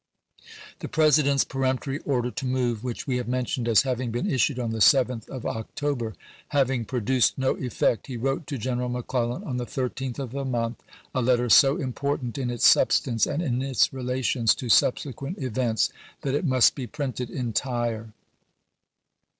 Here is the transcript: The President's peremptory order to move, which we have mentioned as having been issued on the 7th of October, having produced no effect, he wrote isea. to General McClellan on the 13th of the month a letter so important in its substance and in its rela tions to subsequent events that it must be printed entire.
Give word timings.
The 0.79 0.87
President's 0.87 1.43
peremptory 1.43 1.99
order 1.99 2.31
to 2.31 2.45
move, 2.47 2.83
which 2.83 3.05
we 3.05 3.17
have 3.17 3.27
mentioned 3.27 3.67
as 3.67 3.83
having 3.83 4.09
been 4.09 4.27
issued 4.27 4.57
on 4.57 4.71
the 4.71 4.79
7th 4.79 5.29
of 5.29 5.45
October, 5.45 6.15
having 6.47 6.85
produced 6.85 7.37
no 7.37 7.51
effect, 7.57 8.07
he 8.07 8.17
wrote 8.17 8.41
isea. 8.47 8.47
to 8.47 8.57
General 8.57 8.89
McClellan 8.89 9.43
on 9.43 9.57
the 9.57 9.65
13th 9.67 10.17
of 10.17 10.31
the 10.31 10.43
month 10.43 10.81
a 11.13 11.21
letter 11.21 11.49
so 11.49 11.77
important 11.77 12.39
in 12.39 12.49
its 12.49 12.65
substance 12.65 13.27
and 13.27 13.43
in 13.43 13.61
its 13.61 13.89
rela 13.89 14.23
tions 14.23 14.55
to 14.55 14.69
subsequent 14.69 15.37
events 15.37 15.91
that 16.23 16.33
it 16.33 16.45
must 16.45 16.73
be 16.73 16.87
printed 16.87 17.29
entire. 17.29 18.11